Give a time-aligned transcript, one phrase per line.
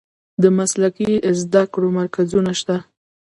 [0.41, 2.77] د مسلکي زده کړو مرکزونه شته؟